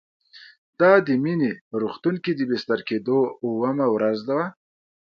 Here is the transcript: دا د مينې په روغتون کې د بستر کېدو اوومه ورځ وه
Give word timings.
دا 0.79 0.91
د 1.07 1.09
مينې 1.23 1.51
په 1.67 1.75
روغتون 1.83 2.15
کې 2.23 2.31
د 2.35 2.41
بستر 2.49 2.79
کېدو 2.89 3.19
اوومه 3.45 3.85
ورځ 3.95 4.19
وه 4.29 4.45